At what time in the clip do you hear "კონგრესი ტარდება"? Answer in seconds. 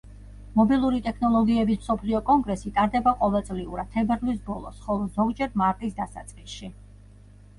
2.29-3.13